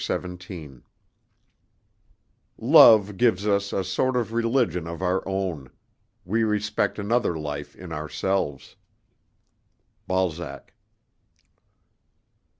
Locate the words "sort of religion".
3.83-4.87